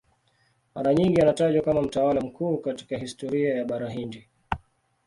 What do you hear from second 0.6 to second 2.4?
Mara nyingi anatajwa kama mtawala